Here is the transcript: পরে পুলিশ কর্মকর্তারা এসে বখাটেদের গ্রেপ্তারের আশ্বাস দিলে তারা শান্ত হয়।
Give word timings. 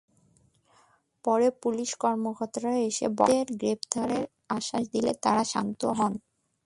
পরে 1.25 1.47
পুলিশ 1.63 1.89
কর্মকর্তারা 2.03 2.73
এসে 2.89 3.05
বখাটেদের 3.11 3.47
গ্রেপ্তারের 3.61 4.23
আশ্বাস 4.49 4.83
দিলে 4.93 5.11
তারা 5.23 5.43
শান্ত 5.53 5.81
হয়। 5.99 6.17